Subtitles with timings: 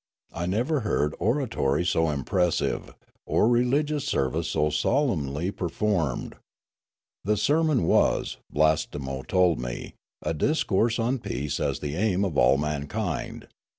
[0.33, 2.95] I never heard oratory so impressive,
[3.27, 6.37] or religious service so solemnly per formed.
[7.23, 9.93] The sermon was, Blastemo told me,
[10.23, 13.47] a dis course on peace as the aim of all mankind.